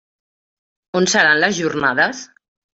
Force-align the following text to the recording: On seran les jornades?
On 1.01 1.07
seran 1.15 1.45
les 1.45 1.59
jornades? 1.61 2.27